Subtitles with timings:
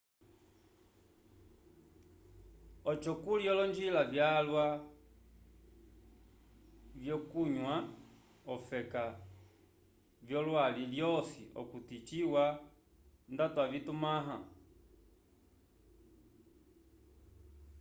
[2.91, 4.65] oco kuli olonjila vyalwa
[7.01, 7.75] vyokunywa
[8.53, 8.81] okafe
[10.27, 12.45] v'olwali lwosi okuti ciwa
[13.31, 14.37] nda tuvimãha